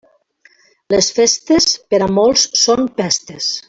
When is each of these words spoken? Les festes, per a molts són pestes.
Les 0.93 1.11
festes, 1.19 1.69
per 1.93 2.03
a 2.09 2.11
molts 2.19 2.51
són 2.67 2.87
pestes. 3.01 3.57